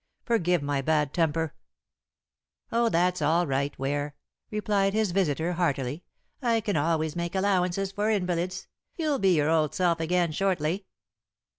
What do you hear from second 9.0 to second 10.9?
be your old self again shortly."